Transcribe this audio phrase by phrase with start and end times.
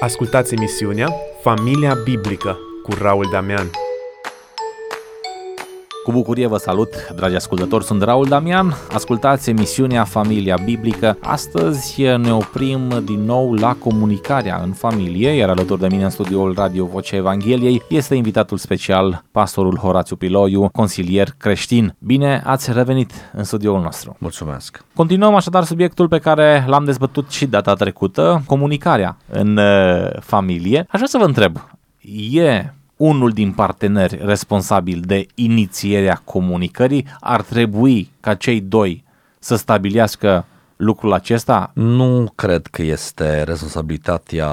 [0.00, 3.70] Ascultați emisiunea Familia Biblică cu Raul Damian.
[6.08, 11.16] Cu bucurie vă salut, dragi ascultători, sunt Raul Damian, ascultați emisiunea Familia Biblică.
[11.22, 16.54] Astăzi ne oprim din nou la comunicarea în familie, iar alături de mine în studioul
[16.56, 21.94] Radio Vocea Evangheliei este invitatul special, pastorul Horațiu Piloiu, consilier creștin.
[21.98, 24.16] Bine ați revenit în studioul nostru.
[24.18, 24.84] Mulțumesc!
[24.94, 30.78] Continuăm așadar subiectul pe care l-am dezbătut și data trecută, comunicarea în uh, familie.
[30.78, 31.56] Aș vrea să vă întreb,
[32.30, 39.04] e unul din parteneri responsabil de inițierea comunicării, ar trebui ca cei doi
[39.38, 41.70] să stabilească lucrul acesta?
[41.74, 44.48] Nu cred că este responsabilitatea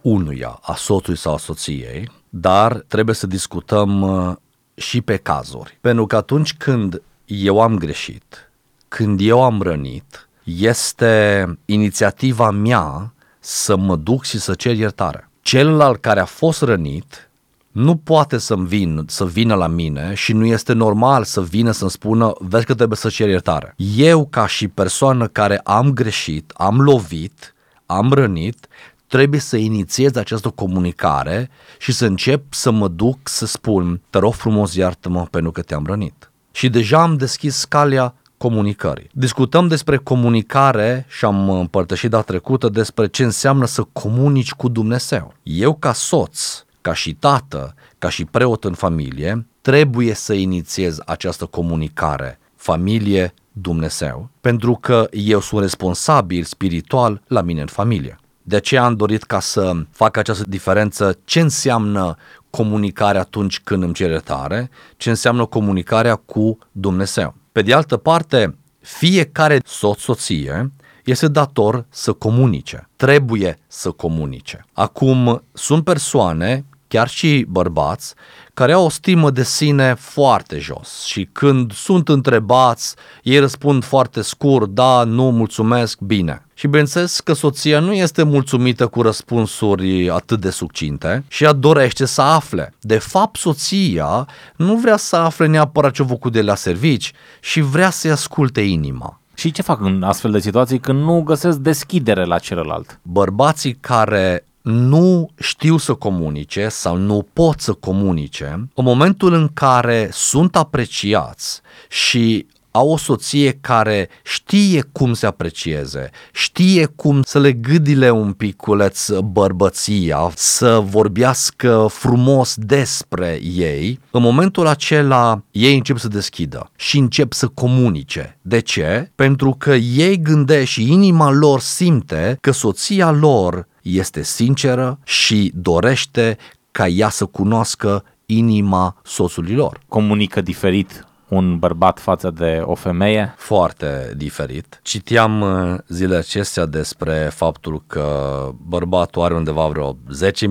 [0.00, 4.36] unuia, a soțului sau a soției, dar trebuie să discutăm uh,
[4.74, 5.78] și pe cazuri.
[5.80, 8.50] Pentru că atunci când eu am greșit,
[8.88, 15.28] când eu am rănit, este inițiativa mea să mă duc și să cer iertare.
[15.40, 17.29] Celălalt care a fost rănit
[17.70, 21.90] nu poate să-mi vin, să vină la mine și nu este normal să vină să-mi
[21.90, 23.74] spună vezi că trebuie să cer iertare.
[23.96, 27.54] Eu ca și persoană care am greșit, am lovit,
[27.86, 28.66] am rănit,
[29.06, 34.34] trebuie să inițiez această comunicare și să încep să mă duc să spun te rog
[34.34, 36.30] frumos iartă-mă pentru că te-am rănit.
[36.52, 39.10] Și deja am deschis scalia comunicării.
[39.12, 45.34] Discutăm despre comunicare și am împărtășit data trecută despre ce înseamnă să comunici cu Dumnezeu.
[45.42, 51.44] Eu ca soț ca și tată, ca și preot în familie, trebuie să inițiez această
[51.44, 58.18] comunicare familie Dumnezeu, pentru că eu sunt responsabil spiritual la mine în familie.
[58.42, 62.16] De aceea am dorit ca să fac această diferență ce înseamnă
[62.50, 67.34] comunicare atunci când îmi cere tare, ce înseamnă comunicarea cu Dumnezeu.
[67.52, 70.72] Pe de altă parte, fiecare soț-soție
[71.04, 72.88] este dator să comunice.
[72.96, 74.64] Trebuie să comunice.
[74.72, 78.14] Acum, sunt persoane chiar și bărbați,
[78.54, 84.22] care au o stimă de sine foarte jos și când sunt întrebați, ei răspund foarte
[84.22, 86.46] scurt, da, nu, mulțumesc, bine.
[86.54, 92.04] Și bineînțeles că soția nu este mulțumită cu răspunsuri atât de succinte și ea dorește
[92.04, 92.74] să afle.
[92.80, 97.90] De fapt, soția nu vrea să afle neapărat ce-a făcut de la servici și vrea
[97.90, 99.20] să-i asculte inima.
[99.34, 102.98] Și ce fac în astfel de situații când nu găsesc deschidere la celălalt?
[103.02, 110.08] Bărbații care nu știu să comunice sau nu pot să comunice, în momentul în care
[110.12, 117.52] sunt apreciați și au o soție care știe cum să aprecieze, știe cum să le
[117.52, 126.08] gâdile un piculeț bărbăția, să vorbească frumos despre ei, în momentul acela ei încep să
[126.08, 128.38] deschidă și încep să comunice.
[128.42, 129.10] De ce?
[129.14, 136.36] Pentru că ei gândesc și inima lor simte că soția lor este sinceră și dorește
[136.70, 139.80] ca ea să cunoască inima soțului lor.
[139.88, 143.34] Comunică diferit un bărbat față de o femeie?
[143.36, 144.80] Foarte diferit.
[144.82, 149.96] Citeam uh, zilele acestea despre faptul că bărbatul are undeva vreo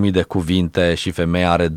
[0.05, 1.73] 10.000 de cuvinte și femeia are 20.000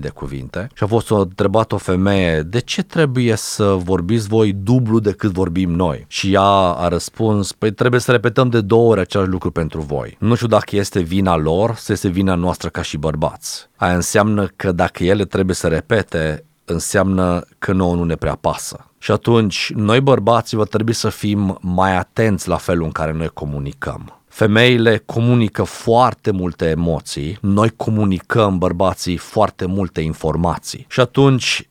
[0.00, 0.68] de cuvinte.
[0.74, 5.30] Și a fost o întrebat o femeie, de ce trebuie să vorbiți voi dublu decât
[5.30, 6.04] vorbim noi?
[6.08, 10.16] Și ea a răspuns, păi trebuie să repetăm de două ori același lucru pentru voi.
[10.18, 13.68] Nu știu dacă este vina lor sau este vina noastră ca și bărbați.
[13.76, 18.86] Aia înseamnă că dacă ele trebuie să repete, înseamnă că nouă nu ne prea pasă.
[18.98, 23.28] Și atunci, noi bărbații va trebui să fim mai atenți la felul în care noi
[23.28, 24.20] comunicăm.
[24.28, 30.86] Femeile comunică foarte multe emoții, noi comunicăm bărbații foarte multe informații.
[30.88, 31.68] Și atunci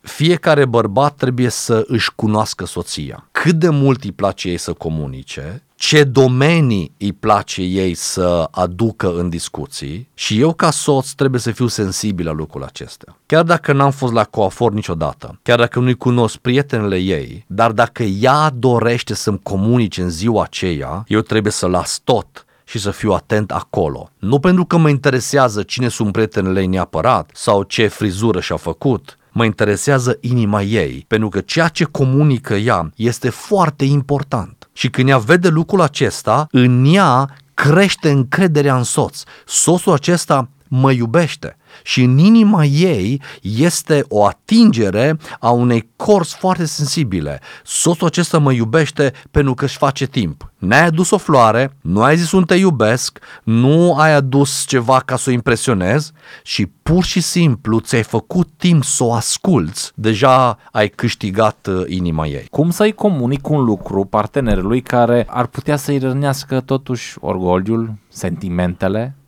[0.00, 3.28] fiecare bărbat trebuie să își cunoască soția.
[3.30, 9.12] Cât de mult îi place ei să comunice, ce domenii îi place ei să aducă
[9.14, 13.16] în discuții și eu ca soț trebuie să fiu sensibil la lucrul acesta.
[13.26, 18.02] Chiar dacă n-am fost la coafor niciodată, chiar dacă nu-i cunosc prietenele ei, dar dacă
[18.02, 23.12] ea dorește să-mi comunice în ziua aceea, eu trebuie să las tot și să fiu
[23.12, 24.10] atent acolo.
[24.18, 29.18] Nu pentru că mă interesează cine sunt prietenele ei neapărat sau ce frizură și-a făcut,
[29.32, 34.59] mă interesează inima ei, pentru că ceea ce comunică ea este foarte important.
[34.72, 39.22] Și când ea vede lucrul acesta, în ea crește încrederea în soț.
[39.46, 46.64] Soțul acesta mă iubește și în inima ei este o atingere a unei corzi foarte
[46.64, 47.40] sensibile.
[47.64, 50.52] Soțul acesta mă iubește pentru că își face timp.
[50.58, 55.16] N-ai adus o floare, nu ai zis un te iubesc, nu ai adus ceva ca
[55.16, 56.12] să o impresionezi
[56.42, 62.26] și pur și simplu ți-ai făcut timp să o asculți, deja ai câștigat uh, inima
[62.26, 62.46] ei.
[62.50, 69.19] Cum să-i comunic un lucru partenerului care ar putea să-i rănească totuși orgoliul, sentimentele, dar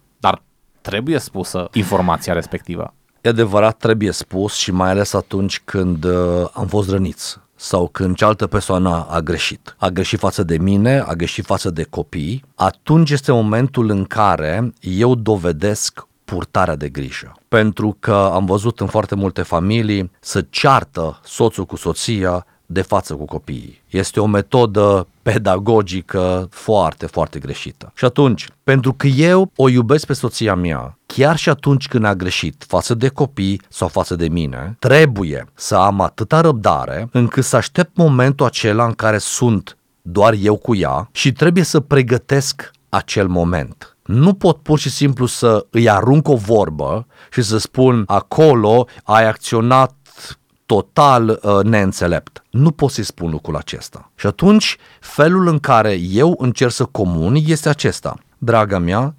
[0.82, 2.94] trebuie spusă informația respectivă.
[3.20, 8.16] E adevărat, trebuie spus și mai ales atunci când uh, am fost răniți sau când
[8.16, 9.74] cealaltă persoană a greșit.
[9.78, 14.72] A greșit față de mine, a greșit față de copii, atunci este momentul în care
[14.80, 17.36] eu dovedesc purtarea de grijă.
[17.48, 23.14] Pentru că am văzut în foarte multe familii să ceartă soțul cu soția de față
[23.14, 23.82] cu copiii.
[23.88, 27.92] Este o metodă pedagogică foarte, foarte greșită.
[27.94, 32.14] Și atunci, pentru că eu o iubesc pe soția mea, chiar și atunci când a
[32.14, 37.56] greșit față de copii sau față de mine, trebuie să am atâta răbdare încât să
[37.56, 43.28] aștept momentul acela în care sunt doar eu cu ea și trebuie să pregătesc acel
[43.28, 43.96] moment.
[44.02, 49.26] Nu pot pur și simplu să îi arunc o vorbă și să spun acolo ai
[49.28, 49.94] acționat
[50.72, 52.42] total uh, neînțelept.
[52.50, 54.10] Nu pot să-i spun lucrul acesta.
[54.14, 58.18] Și atunci, felul în care eu încerc să comunic este acesta.
[58.38, 59.14] Draga mea,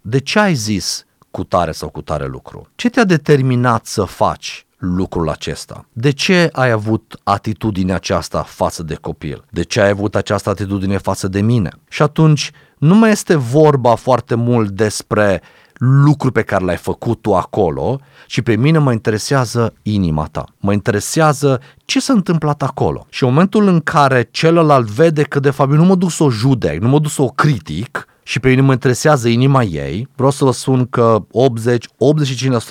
[0.00, 2.68] de ce ai zis cu tare sau cu tare lucru?
[2.74, 5.86] Ce te-a determinat să faci lucrul acesta?
[5.92, 9.44] De ce ai avut atitudinea aceasta față de copil?
[9.50, 11.70] De ce ai avut această atitudine față de mine?
[11.88, 15.42] Și atunci nu mai este vorba foarte mult despre
[15.84, 20.44] lucru pe care l-ai făcut tu acolo, ci pe mine mă interesează inima ta.
[20.58, 23.06] Mă interesează ce s-a întâmplat acolo.
[23.08, 26.22] Și în momentul în care celălalt vede că de fapt eu nu mă duc să
[26.22, 30.08] o judec, nu mă duc să o critic, și pe mine mă interesează inima ei,
[30.14, 31.24] vreau să vă spun că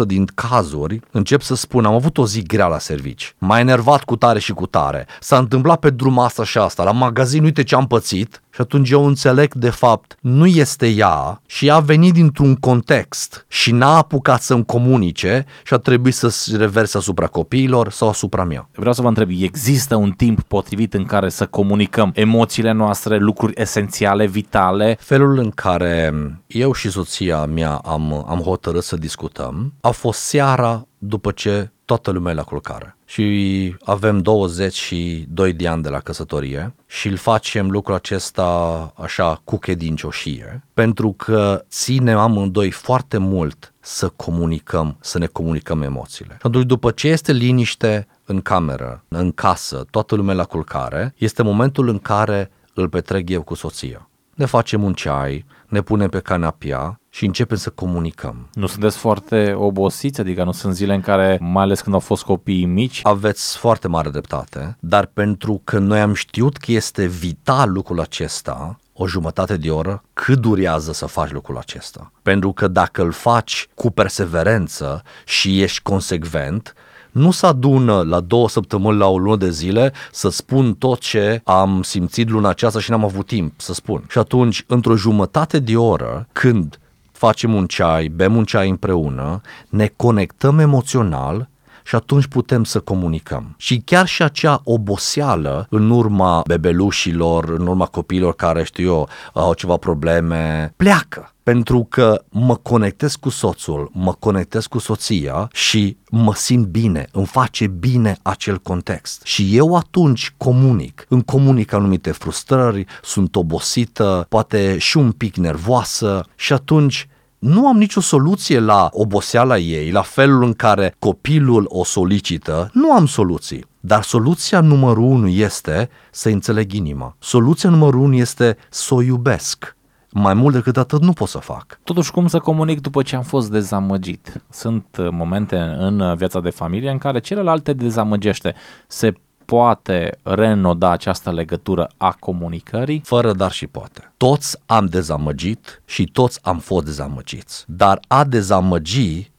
[0.04, 4.04] 80-85% din cazuri încep să spun am avut o zi grea la servici, m-a enervat
[4.04, 7.64] cu tare și cu tare, s-a întâmplat pe drum asta și asta, la magazin uite
[7.64, 12.14] ce am pățit și atunci eu înțeleg de fapt nu este ea și a venit
[12.14, 17.92] dintr-un context și n-a apucat să-mi comunice și a trebuit să se reverse asupra copiilor
[17.92, 18.70] sau asupra mea.
[18.72, 23.62] Vreau să vă întreb, există un timp potrivit în care să comunicăm emoțiile noastre, lucruri
[23.62, 24.98] esențiale, vitale?
[25.00, 26.14] Felul în care
[26.48, 32.12] eu și soția mea am, am hotărât să discutăm a fost seara după ce toată
[32.12, 32.96] lumea e la culcare.
[33.06, 39.58] Și avem 22 de ani de la căsătorie și îl facem lucrul acesta așa cu
[39.58, 46.34] credincioșie, pentru că ținem amândoi foarte mult să comunicăm, să ne comunicăm emoțiile.
[46.34, 51.44] Și atunci după ce este liniște în cameră, în casă, toată lumea la culcare, este
[51.44, 54.08] momentul în care îl petrec eu cu soția.
[54.34, 58.50] Ne facem un ceai, ne punem pe canapia și începem să comunicăm.
[58.54, 60.20] Nu sunteți foarte obosiți?
[60.20, 63.00] Adică nu sunt zile în care, mai ales când au fost copiii mici?
[63.04, 68.80] Aveți foarte mare dreptate, dar pentru că noi am știut că este vital lucrul acesta,
[68.94, 72.12] o jumătate de oră, cât durează să faci lucrul acesta?
[72.22, 76.74] Pentru că dacă îl faci cu perseverență și ești consecvent,
[77.14, 81.42] nu se adună la două săptămâni, la o lună de zile să spun tot ce
[81.44, 84.06] am simțit luna aceasta și n-am avut timp să spun.
[84.10, 86.80] Și atunci, într-o jumătate de oră, când
[87.12, 91.48] facem un ceai, bem un ceai împreună, ne conectăm emoțional
[91.84, 93.54] și atunci putem să comunicăm.
[93.58, 99.54] Și chiar și acea oboseală în urma bebelușilor, în urma copiilor care, știu eu, au
[99.54, 106.34] ceva probleme, pleacă pentru că mă conectez cu soțul, mă conectez cu soția și mă
[106.36, 109.22] simt bine, îmi face bine acel context.
[109.24, 116.26] Și eu atunci comunic, îmi comunic anumite frustrări, sunt obosită, poate și un pic nervoasă
[116.36, 117.08] și atunci
[117.40, 122.92] nu am nicio soluție la oboseala ei, la felul în care copilul o solicită, nu
[122.92, 123.66] am soluții.
[123.80, 127.16] Dar soluția numărul unu este să înțeleg inima.
[127.20, 129.76] Soluția numărul unu este să o iubesc.
[130.16, 131.80] Mai mult decât atât nu pot să fac.
[131.84, 134.44] Totuși, cum să comunic după ce am fost dezamăgit?
[134.50, 138.56] Sunt uh, momente în uh, viața de familie în care celălalt te dezamăgește.
[138.88, 139.14] Se
[139.46, 143.02] poate reînnoda această legătură a comunicării?
[143.06, 144.14] Fără dar și poate.
[144.18, 147.64] Toți am dezamăgit și toți am fost dezamăgiți.
[147.68, 149.32] Dar a dezamăgi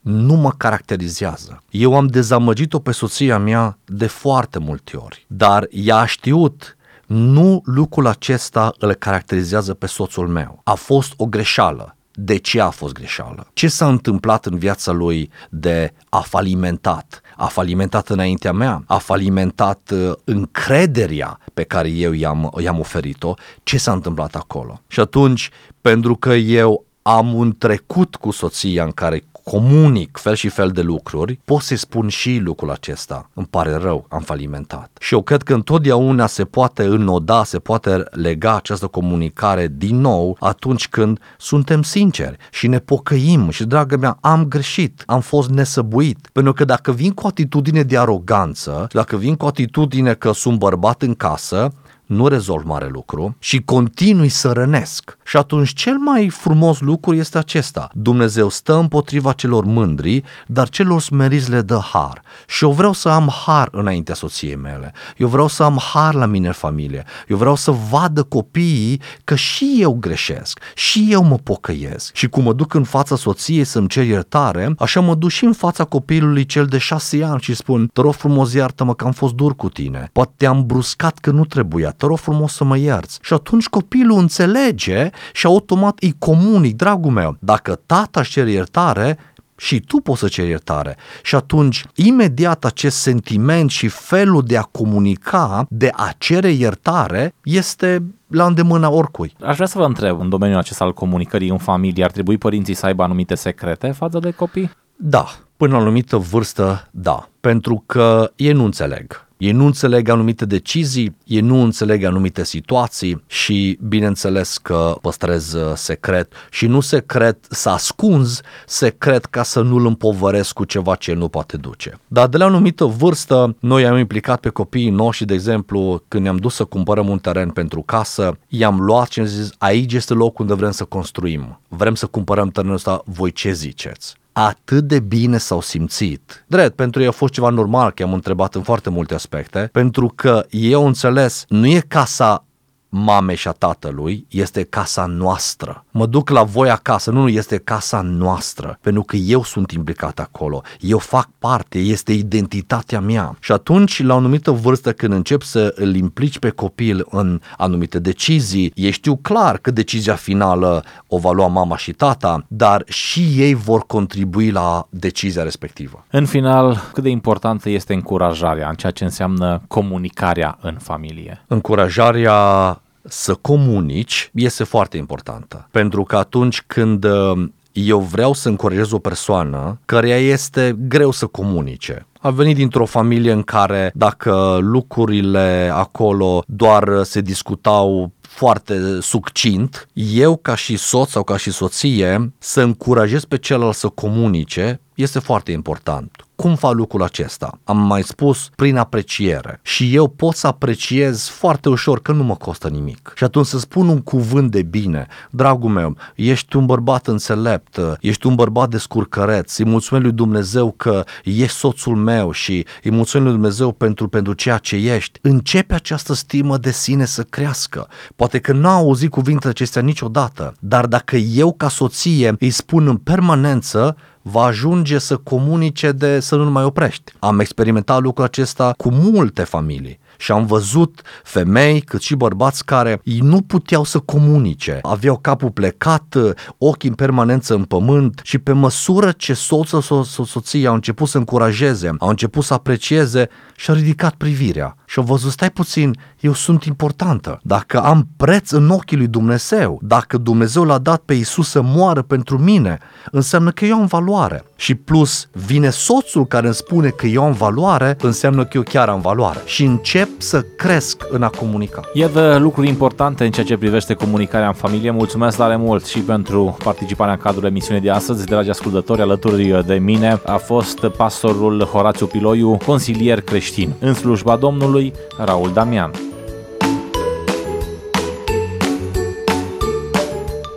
[0.00, 1.62] nu mă caracterizează.
[1.70, 6.76] Eu am dezamăgit-o pe soția mea de foarte multe ori, dar ea a știut
[7.10, 10.60] nu lucrul acesta îl caracterizează pe soțul meu.
[10.64, 11.96] A fost o greșeală.
[12.12, 13.46] De ce a fost greșeală?
[13.52, 17.20] Ce s-a întâmplat în viața lui de a falimentat?
[17.36, 18.82] A falimentat înaintea mea?
[18.86, 23.34] A falimentat uh, încrederea pe care eu i-am, i-am oferit-o?
[23.62, 24.80] Ce s-a întâmplat acolo?
[24.86, 25.50] Și atunci,
[25.80, 30.80] pentru că eu am un trecut cu soția în care comunic fel și fel de
[30.80, 33.30] lucruri, pot să-i spun și lucrul acesta.
[33.34, 34.90] Îmi pare rău, am falimentat.
[35.00, 40.36] Și eu cred că întotdeauna se poate înnoda, se poate lega această comunicare din nou
[40.40, 46.28] atunci când suntem sinceri și ne pocăim și, dragă mea, am greșit, am fost nesăbuit.
[46.32, 51.02] Pentru că dacă vin cu atitudine de aroganță, dacă vin cu atitudine că sunt bărbat
[51.02, 51.72] în casă,
[52.10, 55.18] nu rezolv mare lucru și continui să rănesc.
[55.24, 57.90] Și atunci cel mai frumos lucru este acesta.
[57.94, 62.22] Dumnezeu stă împotriva celor mândri, dar celor smeriți le dă har.
[62.46, 64.92] Și eu vreau să am har înaintea soției mele.
[65.16, 67.04] Eu vreau să am har la mine în familie.
[67.28, 72.14] Eu vreau să vadă copiii că și eu greșesc, și eu mă pocăiesc.
[72.14, 75.52] Și cum mă duc în fața soției să-mi cer iertare, așa mă duc și în
[75.52, 79.34] fața copilului cel de șase ani și spun, te rog frumos iartă-mă că am fost
[79.34, 80.10] dur cu tine.
[80.12, 83.18] Poate te-am bruscat că nu trebuia, te rog frumos să mă ierți.
[83.22, 89.18] Și atunci copilul înțelege și automat îi comunic, dragul meu, dacă tata își cere iertare,
[89.56, 90.96] și tu poți să ceri iertare.
[91.22, 98.02] Și atunci, imediat acest sentiment și felul de a comunica, de a cere iertare, este
[98.26, 99.34] la îndemâna oricui.
[99.42, 102.74] Aș vrea să vă întreb, în domeniul acesta al comunicării în familie, ar trebui părinții
[102.74, 104.70] să aibă anumite secrete față de copii?
[104.96, 105.26] Da,
[105.56, 109.28] până la o anumită vârstă, da, pentru că ei nu înțeleg.
[109.40, 115.72] Ei nu înțeleg anumite decizii, ei nu înțeleg anumite situații și bineînțeles că păstrez uh,
[115.74, 121.16] secret și nu secret să ascunzi, secret ca să nu-l împovăresc cu ceva ce el
[121.16, 121.98] nu poate duce.
[122.06, 126.22] Dar de la o anumită vârstă, noi am implicat pe copiii noștri, de exemplu, când
[126.22, 130.14] ne-am dus să cumpărăm un teren pentru casă, i-am luat și am zis, aici este
[130.14, 131.60] locul unde vrem să construim.
[131.68, 134.19] Vrem să cumpărăm terenul ăsta, voi ce ziceți?
[134.32, 136.44] Atât de bine s-au simțit.
[136.46, 140.12] Drept, pentru ei a fost ceva normal că am întrebat în foarte multe aspecte, pentru
[140.14, 142.44] că ei au înțeles, nu e casa
[142.90, 145.84] mamei și a tatălui, este casa noastră.
[145.90, 150.18] Mă duc la voi acasă, nu, nu, este casa noastră, pentru că eu sunt implicat
[150.18, 153.36] acolo, eu fac parte, este identitatea mea.
[153.40, 157.98] Și atunci, la o anumită vârstă, când încep să îl implici pe copil în anumite
[157.98, 163.32] decizii, ei știu clar că decizia finală o va lua mama și tata, dar și
[163.36, 166.04] ei vor contribui la decizia respectivă.
[166.10, 171.44] În final, cât de importantă este încurajarea în ceea ce înseamnă comunicarea în familie?
[171.46, 175.68] Încurajarea să comunici este foarte importantă.
[175.70, 181.26] Pentru că atunci când uh, eu vreau să încurajez o persoană care este greu să
[181.26, 182.06] comunice.
[182.20, 190.36] A venit dintr-o familie în care dacă lucrurile acolo doar se discutau foarte succint, eu
[190.36, 195.52] ca și soț sau ca și soție să încurajez pe celălalt să comunice este foarte
[195.52, 196.24] important.
[196.34, 197.58] Cum fac lucrul acesta?
[197.64, 199.60] Am mai spus prin apreciere.
[199.62, 203.12] Și eu pot să apreciez foarte ușor că nu mă costă nimic.
[203.16, 205.06] Și atunci să spun un cuvânt de bine.
[205.30, 211.04] Dragul meu, ești un bărbat înțelept, ești un bărbat descurcăreț, îi mulțumesc lui Dumnezeu că
[211.24, 215.18] ești soțul meu și îi mulțumesc lui Dumnezeu pentru, pentru ceea ce ești.
[215.22, 217.88] Începe această stimă de sine să crească.
[218.20, 222.96] Poate că n-a auzit cuvintele acestea niciodată, dar dacă eu ca soție îi spun în
[222.96, 227.12] permanență, va ajunge să comunice de să nu mai oprești.
[227.18, 233.00] Am experimentat lucrul acesta cu multe familii și am văzut femei cât și bărbați care
[233.04, 236.16] nu puteau să comunice, aveau capul plecat,
[236.58, 241.18] ochii în permanență în pământ și pe măsură ce soțul sau soția au început să
[241.18, 246.64] încurajeze, au început să aprecieze și-a ridicat privirea și au văzut, stai puțin, eu sunt
[246.64, 247.40] importantă.
[247.42, 252.02] Dacă am preț în ochii lui Dumnezeu, dacă Dumnezeu l-a dat pe Isus să moară
[252.02, 252.78] pentru mine,
[253.10, 254.44] înseamnă că eu am valoare.
[254.56, 258.88] Și plus, vine soțul care îmi spune că eu am valoare, înseamnă că eu chiar
[258.88, 259.38] am valoare.
[259.44, 261.80] Și încep să cresc în a comunica.
[261.92, 264.90] Iată lucruri importante în ceea ce privește comunicarea în familie.
[264.90, 268.24] Mulțumesc tare mult și pentru participarea în cadrul emisiunii de astăzi.
[268.24, 273.72] Dragi ascultători, alături de mine a fost pastorul Horațiu Piloiu, consilier creștin.
[273.78, 276.09] În slujba Domnului, Raul Damian.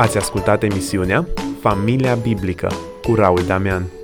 [0.03, 1.27] Ați ascultat emisiunea
[1.61, 4.02] Familia Biblică cu Raul Damian.